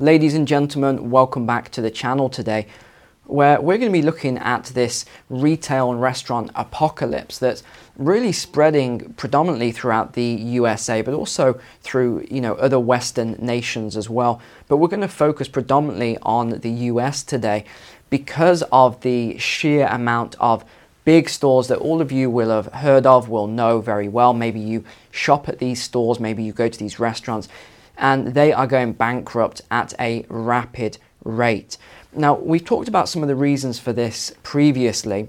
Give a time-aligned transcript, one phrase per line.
[0.00, 2.68] Ladies and gentlemen, welcome back to the channel today
[3.24, 7.64] where we're going to be looking at this retail and restaurant apocalypse that's
[7.96, 14.08] really spreading predominantly throughout the USA, but also through you know other Western nations as
[14.08, 14.40] well.
[14.68, 17.64] But we're going to focus predominantly on the US today
[18.08, 20.64] because of the sheer amount of
[21.04, 24.32] big stores that all of you will have heard of, will know very well.
[24.32, 27.48] Maybe you shop at these stores, maybe you go to these restaurants
[27.98, 31.76] and they are going bankrupt at a rapid rate.
[32.12, 35.28] Now, we've talked about some of the reasons for this previously,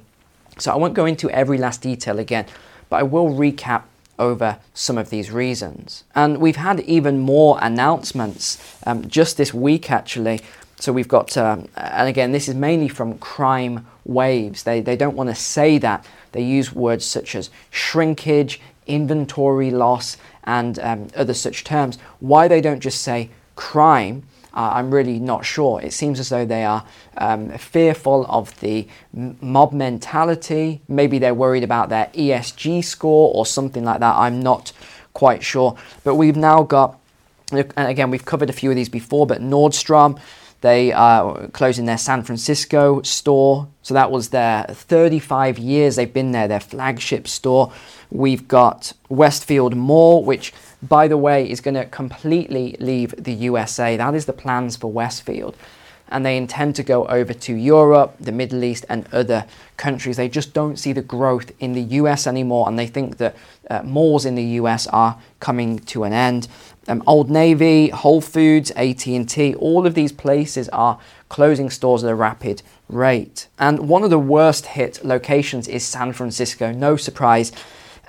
[0.57, 2.45] so I won't go into every last detail again,
[2.89, 3.83] but I will recap
[4.17, 6.03] over some of these reasons.
[6.13, 10.41] And we've had even more announcements um, just this week, actually.
[10.79, 14.63] So we've got, um, and again, this is mainly from crime waves.
[14.63, 16.05] They, they don't want to say that.
[16.31, 21.97] They use words such as shrinkage, inventory loss, and um, other such terms.
[22.19, 25.79] Why they don't just say crime, uh, I'm really not sure.
[25.81, 26.83] It seems as though they are
[27.17, 30.81] um, fearful of the mob mentality.
[30.87, 34.15] Maybe they're worried about their ESG score or something like that.
[34.15, 34.71] I'm not
[35.13, 35.77] quite sure.
[36.03, 36.99] But we've now got,
[37.51, 40.19] and again, we've covered a few of these before, but Nordstrom.
[40.61, 43.67] They are closing their San Francisco store.
[43.81, 47.71] So that was their 35 years they've been there, their flagship store.
[48.11, 53.95] We've got Westfield Mall, which, by the way, is going to completely leave the USA.
[53.95, 55.55] That is the plans for Westfield.
[56.09, 59.45] And they intend to go over to Europe, the Middle East, and other
[59.77, 60.17] countries.
[60.17, 63.35] They just don't see the growth in the US anymore, and they think that
[63.69, 66.47] uh, malls in the US are coming to an end.
[66.87, 70.99] Um, Old Navy, Whole Foods, AT&T, all of these places are
[71.29, 73.47] closing stores at a rapid rate.
[73.59, 76.71] And one of the worst hit locations is San Francisco.
[76.71, 77.51] No surprise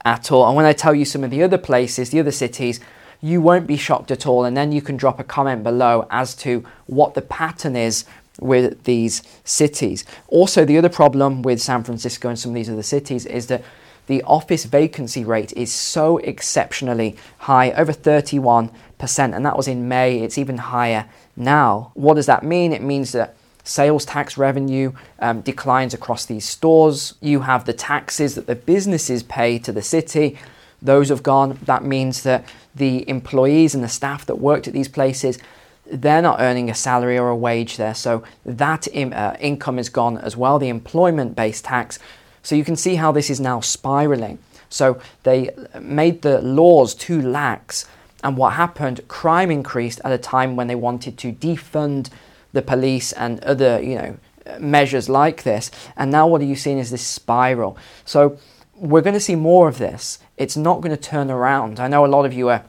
[0.05, 0.47] at all.
[0.47, 2.81] And when I tell you some of the other places, the other cities,
[3.21, 4.45] you won't be shocked at all.
[4.45, 8.05] And then you can drop a comment below as to what the pattern is
[8.41, 10.05] with these cities.
[10.29, 13.63] Also, the other problem with San Francisco and some of these other cities is that
[14.07, 18.71] the office vacancy rate is so exceptionally high, over 31%,
[19.19, 20.21] and that was in May.
[20.21, 21.93] It's even higher now.
[21.95, 22.73] What does that mean?
[22.73, 27.15] It means that sales tax revenue um, declines across these stores.
[27.21, 30.39] You have the taxes that the businesses pay to the city.
[30.83, 31.59] Those have gone.
[31.65, 35.39] That means that the employees and the staff that worked at these places,
[35.87, 37.95] they're not earning a salary or a wage there.
[37.95, 41.99] So that uh, income is gone as well, the employment based tax.
[42.43, 44.39] So you can see how this is now spiraling.
[44.69, 47.87] So they made the laws too lax.
[48.23, 49.07] And what happened?
[49.09, 52.11] Crime increased at a time when they wanted to defund
[52.53, 54.17] the police and other, you know,
[54.59, 55.71] measures like this.
[55.97, 57.77] And now what are you seeing is this spiral.
[58.05, 58.39] So
[58.81, 60.19] we're going to see more of this.
[60.39, 61.79] It's not going to turn around.
[61.79, 62.65] I know a lot of you are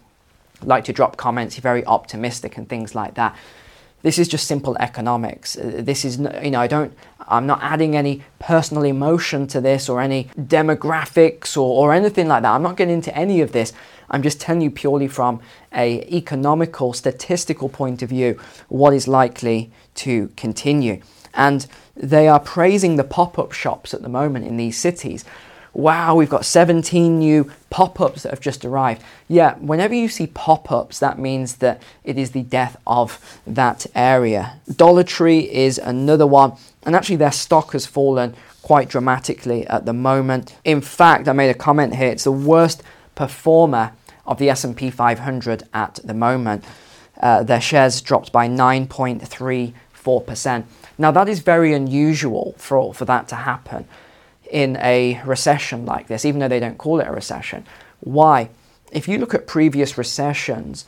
[0.64, 3.36] like to drop comments, you're very optimistic and things like that.
[4.04, 5.58] This is just simple economics.
[5.58, 6.96] Uh, this is, you know, I don't,
[7.28, 12.44] I'm not adding any personal emotion to this or any demographics or, or anything like
[12.44, 12.52] that.
[12.52, 13.74] I'm not getting into any of this.
[14.10, 15.40] I'm just telling you purely from
[15.74, 21.02] a economical, statistical point of view what is likely to continue.
[21.34, 25.24] And they are praising the pop-up shops at the moment in these cities.
[25.74, 29.02] Wow, we've got 17 new pop ups that have just arrived.
[29.30, 33.86] Yeah, whenever you see pop ups, that means that it is the death of that
[33.96, 34.60] area.
[34.76, 39.94] Dollar Tree is another one, and actually, their stock has fallen quite dramatically at the
[39.94, 40.58] moment.
[40.66, 42.84] In fact, I made a comment here, it's the worst
[43.16, 43.94] performer
[44.26, 46.66] of the S&P 500 at the moment.
[47.20, 50.64] Uh, their shares dropped by 9.34%.
[50.98, 53.88] Now that is very unusual for, for that to happen
[54.52, 57.66] in a recession like this, even though they don't call it a recession.
[58.02, 58.50] Why?
[58.92, 60.86] If you look at previous recessions,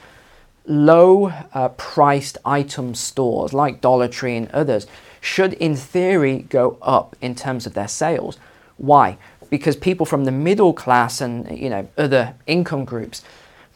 [0.66, 4.88] low uh, priced item stores like Dollar Tree and others
[5.22, 8.38] should, in theory, go up in terms of their sales.
[8.78, 9.18] Why?
[9.54, 13.24] because people from the middle class and you know other income groups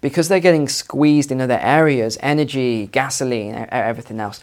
[0.01, 4.41] because they're getting squeezed in other areas energy gasoline everything else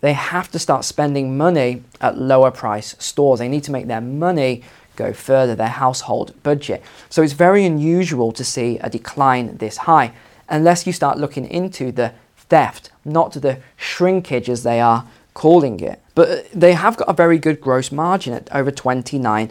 [0.00, 3.38] they have to start spending money at lower price stores.
[3.38, 4.62] They need to make their money
[4.94, 6.82] go further their household budget.
[7.10, 10.12] So it's very unusual to see a decline this high
[10.48, 16.00] unless you start looking into the theft not the shrinkage as they are calling it.
[16.14, 19.50] But they have got a very good gross margin at over 29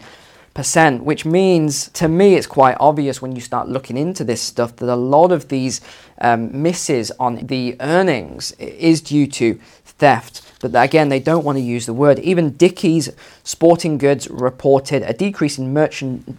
[0.52, 4.74] percent, which means to me it's quite obvious when you start looking into this stuff
[4.76, 5.82] that a lot of these
[6.22, 9.60] um, misses on the earnings is due to
[9.98, 10.42] theft.
[10.60, 12.18] But again, they don't want to use the word.
[12.20, 13.10] Even Dick's
[13.44, 16.38] Sporting Goods reported a decrease in merchant,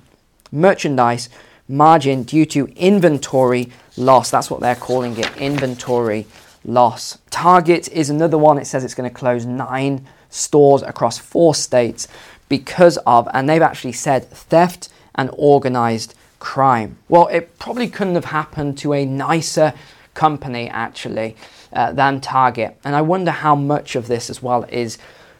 [0.51, 1.29] merchandise
[1.67, 4.31] margin due to inventory loss.
[4.31, 6.25] That's what they're calling it inventory
[6.65, 7.17] loss.
[7.29, 8.57] Target is another one.
[8.57, 12.07] It says it's going to close nine stores across four states
[12.49, 16.97] because of, and they've actually said, theft and organized crime.
[17.09, 19.73] Well, it probably couldn't have happened to a nicer
[20.13, 21.35] company actually
[21.73, 22.77] uh, than Target.
[22.83, 24.97] And I wonder how much of this as well is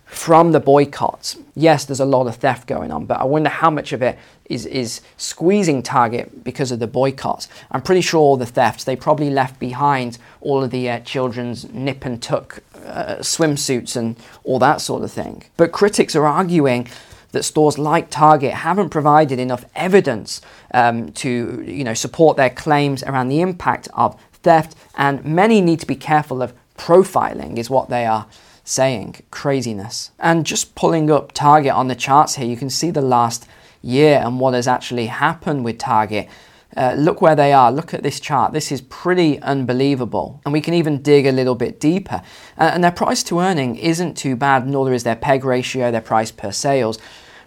[0.08, 1.38] from the boycotts.
[1.54, 4.18] Yes, there's a lot of theft going on, but I wonder how much of it
[4.46, 7.50] is, is squeezing Target because of the boycotts.
[7.72, 11.70] I'm pretty sure all the thefts, they probably left behind all of the uh, children's
[11.74, 14.16] nip and tuck uh, swimsuits and
[14.46, 15.44] all that sort of thing.
[15.58, 16.88] But critics are arguing
[17.34, 20.42] that stores like Target haven't provided enough evidence
[20.74, 25.82] um, to you know, support their claims around the impact of theft, and many need
[25.82, 28.26] to be careful of profiling, is what they are
[28.64, 29.16] saying.
[29.30, 30.12] Craziness.
[30.20, 33.46] And just pulling up Target on the charts here, you can see the last
[33.82, 36.30] year and what has actually happened with Target.
[36.76, 37.72] Uh, look where they are.
[37.72, 38.54] Look at this chart.
[38.54, 40.42] This is pretty unbelievable.
[40.46, 42.22] And we can even dig a little bit deeper.
[42.58, 46.02] Uh, and their price to earning isn't too bad, nor is their PEG ratio, their
[46.02, 47.00] price per sales.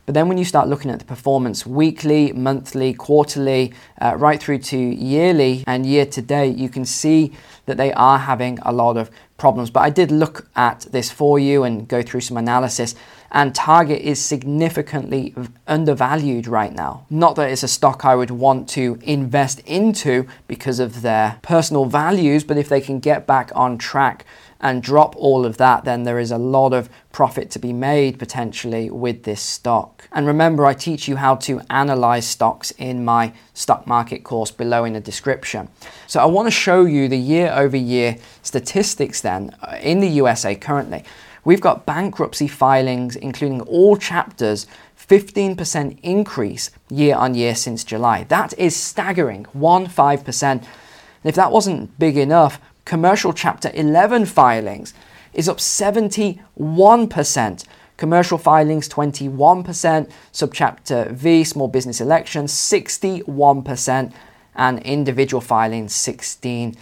[0.06, 4.58] But then when you start looking at the performance weekly, monthly, quarterly, uh, right through
[4.58, 7.32] to yearly and year to date, you can see
[7.66, 9.70] that they are having a lot of problems.
[9.70, 12.94] But I did look at this for you and go through some analysis.
[13.32, 15.34] And Target is significantly
[15.66, 17.06] undervalued right now.
[17.08, 21.84] Not that it's a stock I would want to invest into because of their personal
[21.84, 24.26] values, but if they can get back on track
[24.60, 28.18] and drop all of that, then there is a lot of profit to be made
[28.18, 30.08] potentially with this stock.
[30.12, 34.84] And remember, I teach you how to analyze stocks in my stock market course below
[34.84, 35.68] in the description.
[36.06, 40.08] So I want to show you the year over year statistics then uh, in the
[40.08, 41.04] USA currently.
[41.44, 44.66] We've got bankruptcy filings, including all chapters,
[45.08, 48.24] 15% increase year on year since July.
[48.24, 50.42] That is staggering, 1 5%.
[50.42, 50.64] And
[51.24, 54.94] if that wasn't big enough, Commercial Chapter 11 filings
[55.32, 57.64] is up 71%.
[57.96, 64.12] Commercial filings 21%, subchapter V, small business elections 61%,
[64.54, 66.76] and individual filings 16%.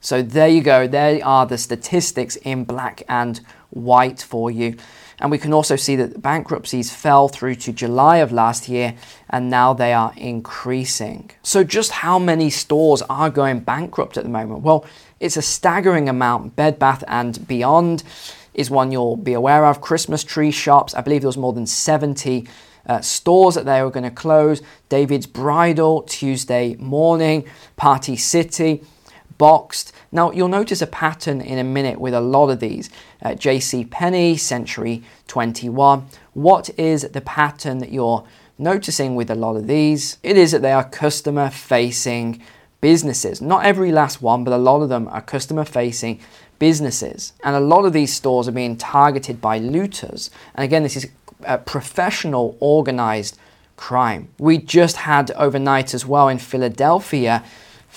[0.00, 3.40] So there you go, there are the statistics in black and
[3.74, 4.76] white for you.
[5.20, 8.94] And we can also see that bankruptcies fell through to July of last year
[9.30, 11.30] and now they are increasing.
[11.42, 14.62] So, just how many stores are going bankrupt at the moment?
[14.62, 14.84] Well,
[15.20, 16.56] it's a staggering amount.
[16.56, 18.02] Bed Bath and Beyond
[18.54, 19.80] is one you'll be aware of.
[19.80, 22.46] Christmas tree shops, I believe there was more than 70
[22.86, 24.62] uh, stores that they were going to close.
[24.88, 27.44] David's Bridal, Tuesday Morning,
[27.76, 28.82] Party City
[29.44, 29.92] boxed.
[30.10, 32.88] Now you'll notice a pattern in a minute with a lot of these.
[33.22, 36.06] Uh, JC Penney, Century 21.
[36.32, 38.26] What is the pattern that you're
[38.56, 40.16] noticing with a lot of these?
[40.22, 42.40] It is that they are customer facing
[42.80, 43.42] businesses.
[43.42, 46.20] Not every last one, but a lot of them are customer facing
[46.58, 47.34] businesses.
[47.44, 50.30] And a lot of these stores are being targeted by looters.
[50.54, 51.08] And again, this is
[51.42, 53.36] a professional organized
[53.76, 54.30] crime.
[54.38, 57.44] We just had overnight as well in Philadelphia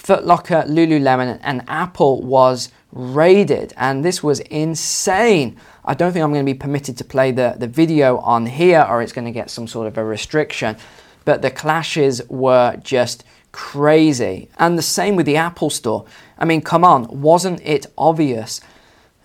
[0.08, 5.58] Footlocker, Lululemon, and Apple was raided, and this was insane.
[5.84, 8.88] I don't think I'm going to be permitted to play the, the video on here,
[8.90, 10.78] or it's going to get some sort of a restriction.
[11.26, 14.48] But the clashes were just crazy.
[14.58, 16.06] And the same with the Apple Store.
[16.40, 18.62] I mean, come on, wasn't it obvious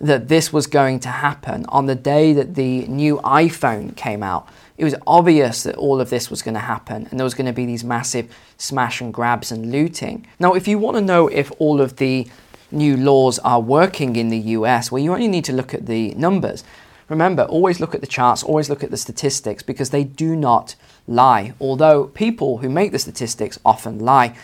[0.03, 4.47] that this was going to happen on the day that the new iPhone came out?
[4.77, 7.45] it was obvious that all of this was going to happen and there was going
[7.45, 10.25] to be these massive smash and grabs and looting.
[10.39, 12.27] Now, if you want to know if all of the
[12.71, 16.13] new laws are working in the US, well, you only need to look at the
[16.15, 16.63] numbers.
[17.07, 20.75] Remember, always look at the charts, always look at the statistics because they do not
[21.07, 24.35] lie, although people who make the statistics often lie.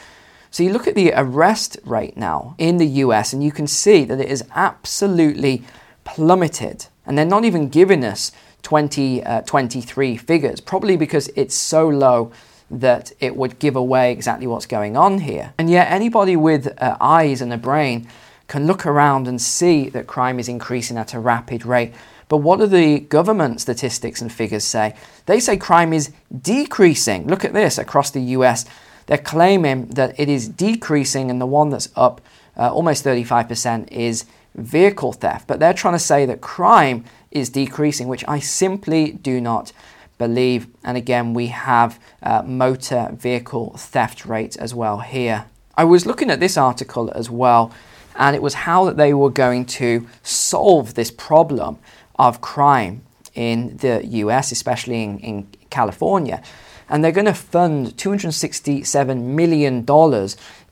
[0.51, 4.03] So you look at the arrest rate now in the US and you can see
[4.06, 5.63] that it is absolutely
[6.03, 6.88] plummeted.
[7.06, 8.32] And they're not even giving us
[8.63, 12.32] 2023 uh, figures, probably because it's so low
[12.72, 15.53] that it would give away exactly what's going on here.
[15.58, 18.08] And yet, anybody with uh, eyes and a brain
[18.48, 21.94] can look around and see that crime is increasing at a rapid rate.
[22.27, 24.96] But what do the government statistics and figures say?
[25.25, 27.27] They say crime is decreasing.
[27.27, 28.65] Look at this across the US.
[29.09, 32.21] They're claiming that it is decreasing, and the one that's up
[32.55, 35.47] uh, almost 35% is vehicle theft.
[35.47, 39.71] But they're trying to say that crime is decreasing, which I simply do not
[40.19, 40.67] believe.
[40.83, 45.45] And again, we have uh, motor vehicle theft rates as well here.
[45.73, 47.73] I was looking at this article as well,
[48.15, 51.79] and it was how that they were going to solve this problem
[52.19, 53.01] of crime
[53.33, 56.43] in the US, especially in, in California.
[56.89, 59.86] And they're going to fund $267 million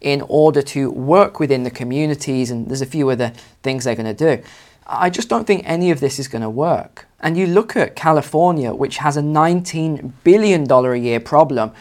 [0.02, 3.34] in order to work within the communities, and there's a few other
[3.64, 4.44] things they're going to do.
[4.86, 7.08] I just don't think any of this is going to work.
[7.20, 11.72] And you look at California, which has a $19 billion a year problem,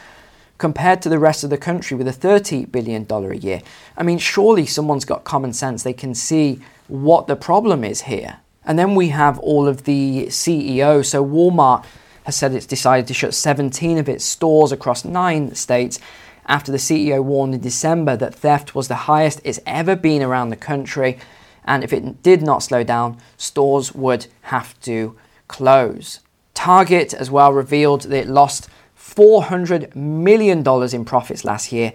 [0.59, 3.61] compared to the rest of the country with a $30 billion a year.
[3.97, 5.83] I mean, surely someone's got common sense.
[5.83, 8.38] They can see what the problem is here.
[8.64, 11.11] And then we have all of the CEOs.
[11.11, 11.85] So Walmart
[12.26, 16.00] has said it's decided to shut 17 of its stores across nine states
[16.47, 20.49] after the CEO warned in December that theft was the highest it's ever been around
[20.49, 21.18] the country.
[21.64, 25.16] And if it did not slow down, stores would have to
[25.47, 26.18] close.
[26.52, 28.68] Target as well revealed that it lost
[28.99, 31.92] $400 million in profits last year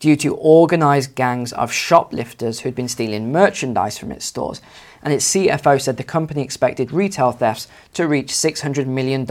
[0.00, 4.60] due to organized gangs of shoplifters who'd been stealing merchandise from its stores.
[5.02, 9.24] And its CFO said the company expected retail thefts to reach $600 million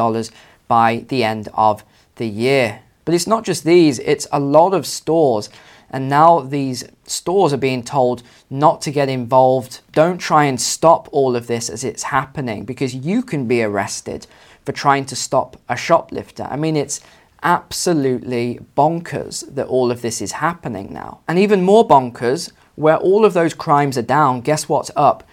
[0.68, 1.84] by the end of
[2.16, 2.82] the year.
[3.04, 5.50] But it's not just these, it's a lot of stores.
[5.90, 9.82] And now these stores are being told not to get involved.
[9.92, 14.28] Don't try and stop all of this as it's happening because you can be arrested
[14.66, 16.44] for trying to stop a shoplifter.
[16.44, 17.02] I mean, it's
[17.44, 21.20] absolutely bonkers that all of this is happening now.
[21.28, 25.24] And even more bonkers, where all of those crimes are down, guess what's up?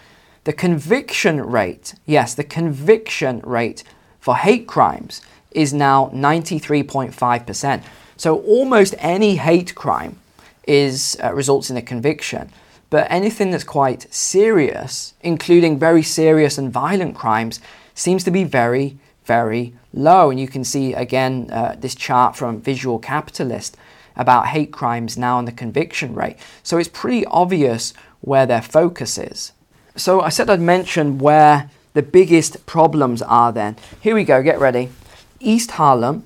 [0.45, 3.83] The conviction rate, yes, the conviction rate
[4.21, 5.21] for hate crimes
[5.53, 7.85] is now 93.5%.
[8.17, 10.19] So almost any hate crime
[10.67, 12.51] is uh, results in a conviction.
[12.91, 17.61] But anything that's quite serious, including very serious and violent crimes,
[17.95, 20.31] seems to be very, very low.
[20.31, 23.77] And you can see again uh, this chart from Visual Capitalist
[24.17, 26.37] about hate crimes now and the conviction rate.
[26.63, 29.53] So it's pretty obvious where their focus is.
[29.95, 33.77] So I said I'd mention where the biggest problems are then.
[34.01, 34.91] Here we go, get ready.
[35.41, 36.25] East Harlem,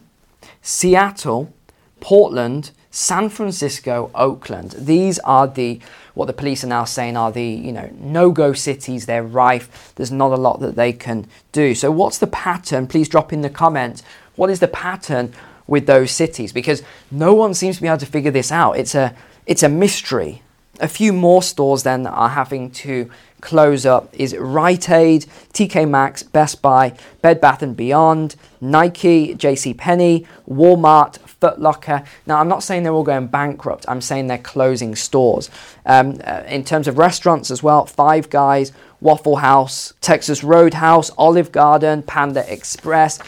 [0.63, 1.53] Seattle,
[2.01, 4.75] Portland, San Francisco, Oakland.
[4.77, 5.81] These are the
[6.21, 9.07] what the police are now saying are the you know no-go cities.
[9.07, 9.95] They're rife.
[9.95, 11.75] There's not a lot that they can do.
[11.75, 12.87] So what's the pattern?
[12.87, 14.03] Please drop in the comments.
[14.37, 15.33] What is the pattern
[15.67, 16.53] with those cities?
[16.53, 18.73] Because no one seems to be able to figure this out.
[18.73, 20.43] It's a it's a mystery.
[20.81, 23.11] A few more stores then are having to
[23.41, 25.25] close up is Rite Aid,
[25.55, 32.05] TK Maxx, Best Buy, Bed Bath & Beyond, Nike, JC Penney, Walmart, Foot Locker.
[32.27, 33.85] Now, I'm not saying they're all going bankrupt.
[33.89, 35.51] I'm saying they're closing stores.
[35.87, 41.53] Um, uh, in terms of restaurants as well, Five Guys, Waffle House, Texas Roadhouse, Olive
[41.53, 43.19] Garden, Panda Express.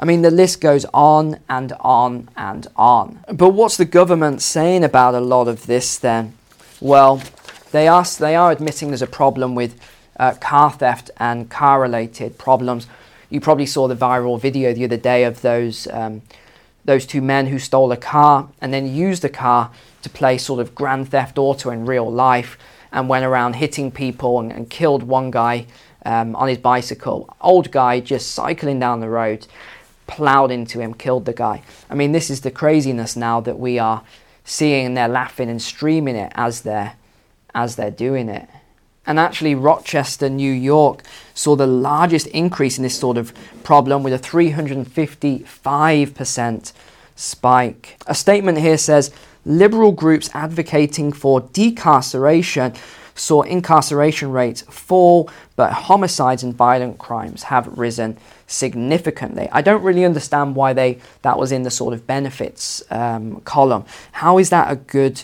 [0.00, 3.24] I mean, the list goes on and on and on.
[3.32, 6.34] But what's the government saying about a lot of this then?
[6.80, 7.22] Well,
[7.70, 9.80] they are, they are admitting there's a problem with
[10.18, 12.88] uh, car theft and car related problems.
[13.30, 16.22] You probably saw the viral video the other day of those, um,
[16.84, 19.70] those two men who stole a car and then used the car
[20.02, 22.58] to play sort of Grand Theft Auto in real life
[22.90, 25.66] and went around hitting people and, and killed one guy
[26.04, 27.34] um, on his bicycle.
[27.40, 29.46] Old guy just cycling down the road,
[30.06, 31.62] plowed into him, killed the guy.
[31.88, 34.02] I mean, this is the craziness now that we are
[34.44, 36.94] seeing and they're laughing and streaming it as they're
[37.54, 38.48] as they're doing it.
[39.06, 41.02] And actually, Rochester, New York
[41.34, 43.32] saw the largest increase in this sort of
[43.64, 46.72] problem with a 355%
[47.16, 47.96] spike.
[48.06, 49.10] A statement here says
[49.44, 52.76] liberal groups advocating for decarceration
[53.14, 58.16] saw incarceration rates fall, but homicides and violent crimes have risen
[58.46, 59.48] significantly.
[59.52, 63.84] I don't really understand why they that was in the sort of benefits um, column.
[64.12, 65.22] How is that a good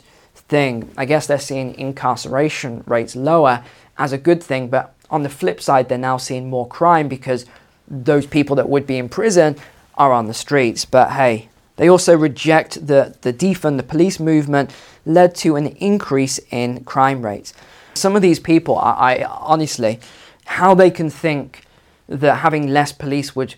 [0.48, 0.90] thing.
[0.96, 3.64] I guess they're seeing incarceration rates lower
[3.96, 7.46] as a good thing, but on the flip side, they're now seeing more crime because
[7.86, 9.56] those people that would be in prison
[9.96, 10.84] are on the streets.
[10.84, 14.70] But hey, they also reject the, the defund the police movement
[15.06, 17.54] led to an increase in crime rates.
[17.94, 20.00] Some of these people, I, I honestly,
[20.44, 21.64] how they can think
[22.08, 23.54] that having less police would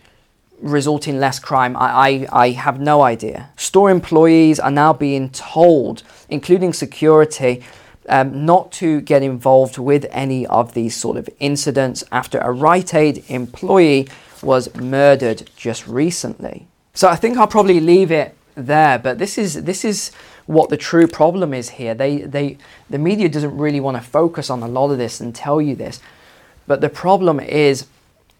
[0.62, 3.50] result in less crime, I, I, I have no idea.
[3.56, 7.62] Store employees are now being told, including security,
[8.08, 12.94] um, not to get involved with any of these sort of incidents after a Rite
[12.94, 14.08] Aid employee
[14.42, 16.66] was murdered just recently.
[16.94, 20.10] So I think I'll probably leave it there, but this is this is
[20.46, 21.94] what the true problem is here.
[21.94, 25.34] They they the media doesn't really want to focus on a lot of this and
[25.34, 26.00] tell you this.
[26.66, 27.86] But the problem is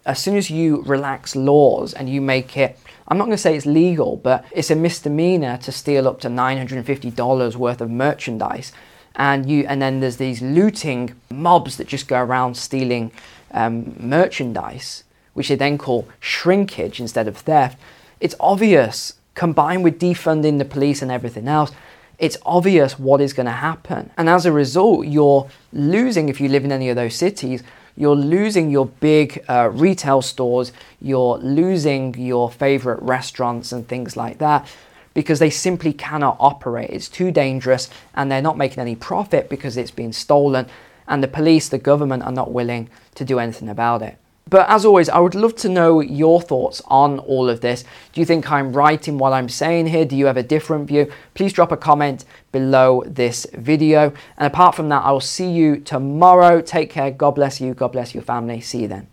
[0.05, 2.77] as soon as you relax laws and you make it
[3.07, 6.29] I'm not going to say it's legal, but it's a misdemeanor to steal up to
[6.29, 8.71] $950 worth of merchandise.
[9.17, 13.11] And you, and then there's these looting mobs that just go around stealing
[13.51, 15.03] um, merchandise,
[15.33, 17.77] which they then call shrinkage instead of theft.
[18.21, 21.71] It's obvious combined with defunding the police and everything else,
[22.19, 24.11] it's obvious what is going to happen.
[24.17, 27.63] And as a result, you're losing, if you live in any of those cities,
[27.95, 30.71] you're losing your big uh, retail stores,
[31.01, 34.67] you're losing your favorite restaurants and things like that
[35.13, 36.89] because they simply cannot operate.
[36.89, 40.67] It's too dangerous and they're not making any profit because it's being stolen,
[41.07, 44.17] and the police, the government are not willing to do anything about it.
[44.51, 47.85] But as always, I would love to know your thoughts on all of this.
[48.11, 50.03] Do you think I'm right in what I'm saying here?
[50.03, 51.09] Do you have a different view?
[51.33, 54.11] Please drop a comment below this video.
[54.37, 56.59] And apart from that, I will see you tomorrow.
[56.61, 57.11] Take care.
[57.11, 57.73] God bless you.
[57.73, 58.59] God bless your family.
[58.59, 59.10] See you then.